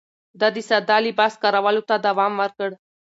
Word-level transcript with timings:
ده 0.39 0.47
د 0.55 0.57
ساده 0.69 0.97
لباس 1.07 1.33
کارولو 1.43 1.81
ته 1.89 1.95
دوام 2.07 2.33
ورکړ. 2.41 2.69